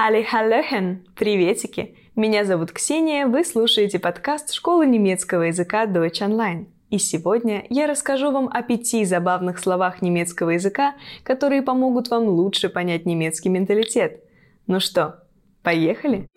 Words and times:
Халли 0.00 0.22
Халлехен! 0.22 1.04
Приветики! 1.16 1.96
Меня 2.14 2.44
зовут 2.44 2.70
Ксения, 2.70 3.26
вы 3.26 3.44
слушаете 3.44 3.98
подкаст 3.98 4.52
школы 4.52 4.86
немецкого 4.86 5.42
языка 5.42 5.86
Deutsch 5.86 6.20
Online. 6.20 6.66
И 6.88 6.98
сегодня 6.98 7.66
я 7.68 7.88
расскажу 7.88 8.30
вам 8.30 8.48
о 8.52 8.62
пяти 8.62 9.04
забавных 9.04 9.58
словах 9.58 10.00
немецкого 10.00 10.50
языка, 10.50 10.94
которые 11.24 11.62
помогут 11.62 12.10
вам 12.10 12.28
лучше 12.28 12.68
понять 12.68 13.06
немецкий 13.06 13.48
менталитет. 13.48 14.22
Ну 14.68 14.78
что, 14.78 15.24
поехали? 15.64 16.28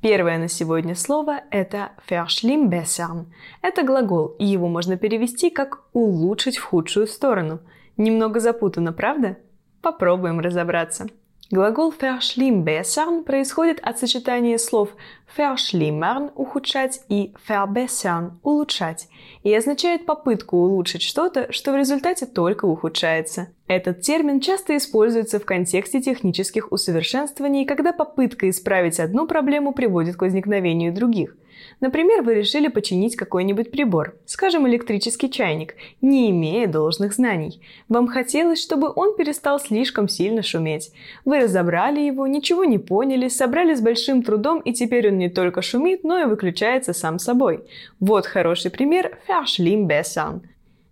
Первое 0.00 0.38
на 0.38 0.46
сегодня 0.46 0.94
слово– 0.94 1.40
это 1.50 1.90
verschlimmbessern. 2.08 3.24
Это 3.62 3.82
глагол, 3.82 4.36
и 4.38 4.46
его 4.46 4.68
можно 4.68 4.96
перевести 4.96 5.50
как 5.50 5.80
«улучшить 5.92 6.56
в 6.56 6.62
худшую 6.62 7.08
сторону». 7.08 7.58
Немного 7.98 8.38
запутано, 8.38 8.92
правда? 8.92 9.36
Попробуем 9.82 10.38
разобраться. 10.40 11.08
Глагол 11.50 11.92
verschlimmbessern 11.98 13.24
происходит 13.24 13.80
от 13.82 13.98
сочетания 13.98 14.58
слов 14.58 14.90
verschlimmern– 15.36 16.30
ухудшать 16.36 17.00
и 17.08 17.34
verbessern– 17.48 18.32
улучшать, 18.42 19.08
и 19.42 19.54
означает 19.54 20.04
попытку 20.06 20.58
улучшить 20.58 21.02
что-то, 21.02 21.50
что 21.50 21.72
в 21.72 21.76
результате 21.76 22.26
только 22.26 22.66
ухудшается. 22.66 23.48
Этот 23.66 24.02
термин 24.02 24.40
часто 24.40 24.76
используется 24.76 25.40
в 25.40 25.46
контексте 25.46 26.02
технических 26.02 26.70
усовершенствований, 26.70 27.64
когда 27.64 27.92
попытка 27.92 28.50
исправить 28.50 29.00
одну 29.00 29.26
проблему 29.26 29.72
приводит 29.72 30.16
к 30.16 30.22
возникновению 30.22 30.94
других– 30.94 31.34
Например, 31.80 32.22
вы 32.22 32.34
решили 32.34 32.68
починить 32.68 33.16
какой-нибудь 33.16 33.70
прибор, 33.70 34.16
скажем, 34.26 34.66
электрический 34.68 35.30
чайник, 35.30 35.74
не 36.00 36.30
имея 36.30 36.66
должных 36.66 37.12
знаний. 37.14 37.60
Вам 37.88 38.08
хотелось, 38.08 38.62
чтобы 38.62 38.92
он 38.94 39.16
перестал 39.16 39.60
слишком 39.60 40.08
сильно 40.08 40.42
шуметь. 40.42 40.92
Вы 41.24 41.40
разобрали 41.40 42.00
его, 42.00 42.26
ничего 42.26 42.64
не 42.64 42.78
поняли, 42.78 43.28
собрали 43.28 43.74
с 43.74 43.80
большим 43.80 44.22
трудом, 44.22 44.60
и 44.60 44.72
теперь 44.72 45.08
он 45.08 45.18
не 45.18 45.28
только 45.28 45.62
шумит, 45.62 46.04
но 46.04 46.18
и 46.18 46.24
выключается 46.24 46.92
сам 46.92 47.18
собой. 47.18 47.64
Вот 48.00 48.26
хороший 48.26 48.70
пример 48.70 49.18
verschlimmbessern. 49.28 50.42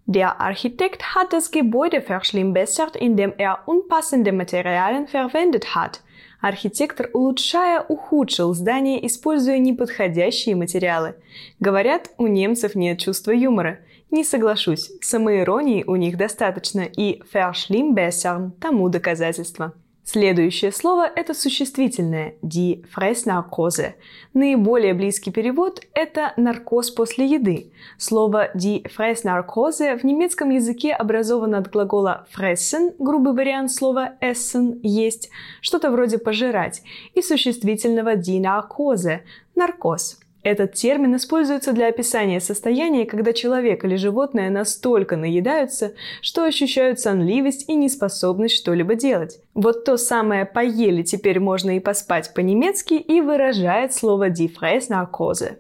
Der 0.09 0.41
Architekt 0.41 1.17
hat 1.17 1.33
das 1.33 1.50
Gebäude 1.50 2.00
verschlimmbessert, 2.00 2.94
indem 2.94 3.33
er 3.39 3.59
unpassende 3.67 4.31
Materialien 4.31 5.09
verwendet 5.09 5.75
hat. 5.75 6.00
Архитектор, 6.41 7.11
улучшая, 7.12 7.81
ухудшил 7.81 8.55
здание, 8.55 9.06
используя 9.06 9.59
неподходящие 9.59 10.55
материалы. 10.55 11.15
Говорят, 11.61 12.11
у 12.19 12.27
немцев 12.27 12.75
нет 12.75 12.98
чувства 12.98 13.31
юмора. 13.33 13.81
Не 14.11 14.23
соглашусь, 14.23 14.91
самоиронии 15.01 15.84
у 15.87 15.97
них 15.97 16.17
достаточно, 16.17 16.81
и 16.81 17.23
verschlimmbessern 17.33 18.53
тому 18.61 18.89
доказательство. 18.89 19.73
Следующее 20.09 20.71
слово– 20.71 21.11
это 21.17 21.35
существительное 21.35 22.37
die 22.41 22.87
Fressnarkose. 22.97 23.95
Наиболее 24.35 24.95
близкий 24.95 25.33
перевод– 25.33 25.85
это 25.95 26.33
наркоз 26.37 26.93
после 26.93 27.27
еды. 27.27 27.73
Слово 27.99 28.49
die 28.55 28.87
Fressnarkose 28.87 29.99
в 29.99 30.05
немецком 30.05 30.51
языке 30.51 30.93
образовано 30.93 31.59
от 31.59 31.69
глагола 31.73 32.25
fressen, 32.33 32.95
грубый 33.01 33.34
вариант 33.34 33.73
слова 33.73 34.12
essen– 34.21 34.79
есть, 34.84 35.29
что-то 35.61 35.91
вроде 35.91 36.19
пожирать, 36.19 36.83
и 37.15 37.21
существительного 37.21 38.15
die 38.15 38.41
Narkose– 38.41 39.23
наркоз– 39.57 40.21
этот 40.47 40.75
термин 40.75 41.16
используется 41.16 41.72
для 41.72 41.89
описания 41.89 42.41
состояния, 42.41 43.05
когда 43.05 43.33
человек 43.33 43.84
или 43.84 43.97
животное 43.97 44.48
настолько 44.48 45.16
наедаются, 45.16 45.94
что 46.22 46.44
ощущают 46.44 47.00
сонливость 47.00 47.69
и 47.69 47.75
неспособность 47.75 48.55
что-либо 48.55 48.94
делать. 48.94 49.41
Вот 49.55 49.84
то 49.84 49.97
самое 49.97 50.44
«поели» 50.44 51.03
теперь 51.03 51.41
можно 51.41 51.77
и 51.77 51.80
поспать 51.80 52.33
по-немецки 52.33 52.94
и 52.94 53.20
выражает 53.20 53.92
слово 53.92 54.28
«die 54.28 54.48
Fressnarkose». 54.48 55.56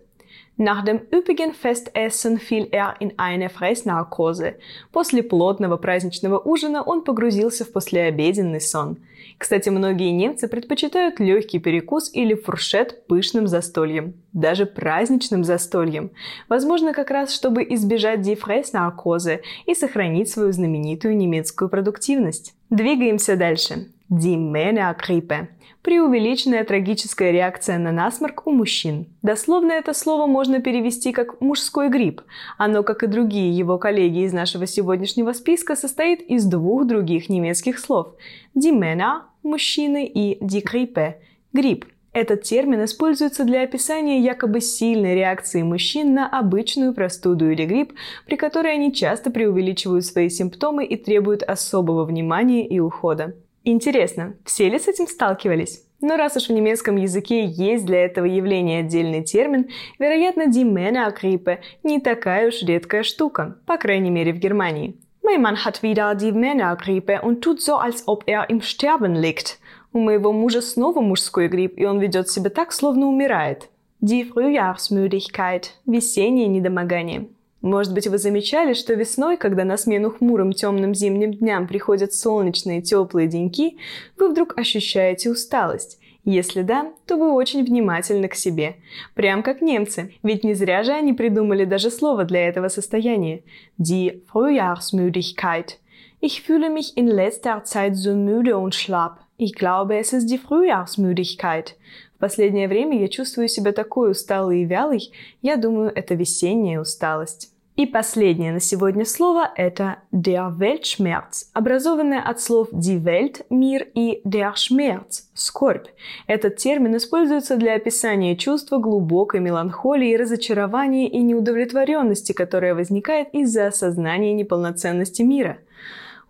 Nach 0.58 0.82
dem 0.82 1.02
üppigen 1.12 1.52
Festessen 1.52 2.38
fiel 2.38 2.68
er 2.72 2.94
in 2.98 3.12
eine 3.18 3.50
Fressnarkose. 3.50 4.54
После 4.90 5.22
плотного 5.22 5.76
праздничного 5.76 6.38
ужина 6.38 6.82
он 6.82 7.04
погрузился 7.04 7.66
в 7.66 7.72
послеобеденный 7.72 8.62
сон. 8.62 8.96
Кстати, 9.36 9.68
многие 9.68 10.12
немцы 10.12 10.48
предпочитают 10.48 11.20
легкий 11.20 11.58
перекус 11.58 12.10
или 12.10 12.34
фуршет 12.34 13.06
пышным 13.06 13.46
застольем, 13.46 14.14
даже 14.32 14.64
праздничным 14.64 15.44
застольем. 15.44 16.10
Возможно, 16.48 16.94
как 16.94 17.10
раз 17.10 17.34
чтобы 17.34 17.62
избежать 17.62 18.22
дифрейс-наркозы 18.22 19.42
и 19.66 19.74
сохранить 19.74 20.30
свою 20.30 20.52
знаменитую 20.52 21.18
немецкую 21.18 21.68
продуктивность. 21.68 22.54
Двигаемся 22.70 23.36
дальше. 23.36 23.88
Die 24.08 24.36
Männergrippe 24.36 25.48
преувеличенная 25.86 26.64
трагическая 26.64 27.30
реакция 27.30 27.78
на 27.78 27.92
насморк 27.92 28.44
у 28.46 28.50
мужчин. 28.50 29.06
Дословно 29.22 29.70
это 29.70 29.94
слово 29.94 30.26
можно 30.26 30.60
перевести 30.60 31.12
как 31.12 31.40
«мужской 31.40 31.88
грипп». 31.88 32.22
Оно, 32.58 32.82
как 32.82 33.04
и 33.04 33.06
другие 33.06 33.56
его 33.56 33.78
коллеги 33.78 34.24
из 34.24 34.32
нашего 34.32 34.66
сегодняшнего 34.66 35.32
списка, 35.32 35.76
состоит 35.76 36.22
из 36.22 36.44
двух 36.44 36.86
других 36.86 37.28
немецких 37.28 37.78
слов– 37.78 38.16
«die 38.56 38.76
Männer»– 38.76 39.22
мужчины 39.44 40.06
и 40.06 40.36
«die 40.44 40.64
Grippe»– 40.64 41.14
грипп. 41.52 41.84
Этот 42.12 42.42
термин 42.42 42.84
используется 42.84 43.44
для 43.44 43.62
описания 43.62 44.20
якобы 44.20 44.60
сильной 44.60 45.14
реакции 45.14 45.62
мужчин 45.62 46.14
на 46.14 46.26
обычную 46.26 46.94
простуду 46.94 47.48
или 47.50 47.64
грипп, 47.64 47.92
при 48.26 48.36
которой 48.36 48.72
они 48.72 48.92
часто 48.92 49.30
преувеличивают 49.30 50.04
свои 50.04 50.30
симптомы 50.30 50.84
и 50.84 50.96
требуют 50.96 51.44
особого 51.44 52.04
внимания 52.04 52.66
и 52.66 52.80
ухода. 52.80 53.34
Интересно, 53.68 54.36
все 54.44 54.68
ли 54.68 54.78
с 54.78 54.86
этим 54.86 55.08
сталкивались? 55.08 55.82
Но 56.00 56.16
раз 56.16 56.36
уж 56.36 56.46
в 56.46 56.52
немецком 56.52 56.94
языке 56.94 57.44
есть 57.44 57.84
для 57.84 58.04
этого 58.04 58.24
явления 58.24 58.78
отдельный 58.78 59.24
термин, 59.24 59.70
вероятно, 59.98 60.42
die 60.42 60.62
Männergrippe 60.62 61.58
не 61.82 62.00
такая 62.00 62.46
уж 62.46 62.62
редкая 62.62 63.02
штука, 63.02 63.58
по 63.66 63.76
крайней 63.76 64.10
мере 64.10 64.32
в 64.32 64.38
Германии. 64.38 64.94
Mein 65.20 65.42
Mann 65.42 65.64
hat 65.64 65.82
wieder 65.82 66.14
die 66.14 66.30
Männergrippe 66.30 67.22
und 67.22 67.40
tut 67.40 67.60
so, 67.60 67.74
als 67.74 68.06
ob 68.06 68.22
er 68.28 68.48
im 68.48 68.60
Sterben 68.60 69.16
liegt. 69.16 69.58
У 69.92 69.98
моего 69.98 70.32
мужа 70.32 70.62
снова 70.62 71.00
мужской 71.00 71.48
грипп, 71.48 71.76
и 71.76 71.86
он 71.86 71.98
ведет 71.98 72.30
себя 72.30 72.50
так, 72.50 72.72
словно 72.72 73.08
умирает. 73.08 73.68
Die 74.00 74.30
Frühjahrsmüdigkeit– 74.30 75.72
весеннее 75.86 76.46
недомогание. 76.46 77.26
Может 77.66 77.94
быть, 77.94 78.06
вы 78.06 78.18
замечали, 78.18 78.74
что 78.74 78.94
весной, 78.94 79.36
когда 79.36 79.64
на 79.64 79.76
смену 79.76 80.10
хмурым 80.10 80.52
темным 80.52 80.94
зимним 80.94 81.32
дням 81.32 81.66
приходят 81.66 82.14
солнечные 82.14 82.80
теплые 82.80 83.26
деньки, 83.26 83.76
вы 84.16 84.28
вдруг 84.28 84.56
ощущаете 84.56 85.30
усталость. 85.30 85.98
Если 86.24 86.62
да, 86.62 86.92
то 87.06 87.16
вы 87.16 87.32
очень 87.32 87.64
внимательны 87.64 88.28
к 88.28 88.36
себе. 88.36 88.76
Прям 89.14 89.42
как 89.42 89.62
немцы, 89.62 90.14
ведь 90.22 90.44
не 90.44 90.54
зря 90.54 90.84
же 90.84 90.92
они 90.92 91.12
придумали 91.12 91.64
даже 91.64 91.90
слово 91.90 92.22
для 92.22 92.46
этого 92.46 92.68
состояния. 92.68 93.42
Die 93.78 94.22
Frühjahrsmüdigkeit. 94.32 95.80
Ich 96.20 96.42
fühle 96.42 96.70
mich 96.70 96.96
in 96.96 97.08
letzter 97.08 97.64
Zeit 97.64 97.96
so 97.96 98.14
müde 98.14 98.58
und 98.58 98.76
schlapp. 98.76 99.18
Ich 99.38 99.56
glaube, 99.56 99.98
es 99.98 100.12
ist 100.12 100.30
die 100.30 100.38
Frühjahrsmüdigkeit. 100.38 101.74
В 102.14 102.20
последнее 102.20 102.68
время 102.68 102.98
я 103.00 103.08
чувствую 103.08 103.48
себя 103.48 103.72
такой 103.72 104.12
усталой 104.12 104.62
и 104.62 104.64
вялой, 104.64 105.10
я 105.42 105.56
думаю, 105.56 105.92
это 105.94 106.14
весенняя 106.14 106.80
усталость. 106.80 107.55
И 107.76 107.84
последнее 107.84 108.52
на 108.52 108.60
сегодня 108.60 109.04
слово– 109.04 109.50
это 109.54 109.96
der 110.10 110.50
Weltschmerz, 110.50 111.48
образованное 111.52 112.22
от 112.22 112.40
слов 112.40 112.68
die 112.72 112.98
Welt– 112.98 113.44
мир 113.50 113.86
и 113.94 114.22
der 114.24 114.54
Schmerz– 114.54 115.24
скорбь. 115.34 115.88
Этот 116.26 116.56
термин 116.56 116.96
используется 116.96 117.58
для 117.58 117.74
описания 117.74 118.34
чувства 118.34 118.78
глубокой 118.78 119.40
меланхолии, 119.40 120.16
разочарования 120.16 121.06
и 121.06 121.18
неудовлетворенности, 121.18 122.32
которое 122.32 122.74
возникает 122.74 123.28
из-за 123.34 123.66
осознания 123.66 124.32
неполноценности 124.32 125.20
мира. 125.20 125.58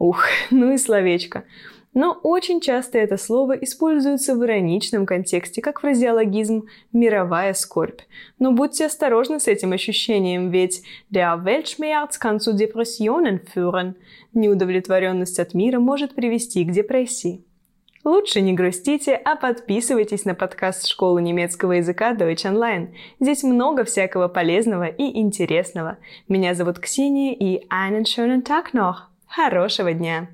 Ух, 0.01 0.25
ну 0.51 0.73
и 0.73 0.79
словечко– 0.79 1.45
но 1.97 2.13
очень 2.13 2.61
часто 2.61 2.99
это 2.99 3.17
слово 3.17 3.55
используется 3.55 4.37
в 4.37 4.45
ироничном 4.45 5.07
контексте, 5.07 5.63
как 5.63 5.81
фразеологизм 5.81 6.67
«мировая 6.93 7.55
скорбь». 7.55 8.03
Но 8.39 8.53
будьте 8.53 8.85
осторожны 8.85 9.41
с 9.41 9.49
этим 9.49 9.73
ощущением, 9.73 10.51
ведь 10.51 10.83
«der 11.11 11.43
Weltschmerz 11.43 12.21
kann 12.23 12.37
zu 12.37 12.55
Depressionen 12.55 13.41
führen»– 13.55 13.95
неудовлетворенность 14.35 15.41
от 15.41 15.55
мира 15.55 15.81
может 15.81 16.15
привести 16.15 16.67
к 16.67 16.71
депрессии. 16.71 17.47
Лучше 18.05 18.43
не 18.43 18.53
грустите, 18.53 19.15
а 19.15 19.35
подписывайтесь 19.35 20.27
на 20.27 20.35
подкаст 20.35 20.87
школы 20.87 21.23
немецкого 21.23 21.73
языка 21.73 22.13
Deutsch 22.13 22.45
Online. 22.45 22.89
Здесь 23.21 23.43
много 23.43 23.85
всякого 23.85 24.29
полезного 24.29 24.85
и 24.85 25.19
интересного. 25.19 25.97
Меня 26.29 26.55
зовут 26.55 26.79
Ксения 26.79 27.33
и 27.33 27.67
einen 27.71 28.05
schönen 28.05 28.43
Tag 28.43 28.75
noch. 28.75 29.09
Хорошего 29.27 29.95
дня! 29.95 30.29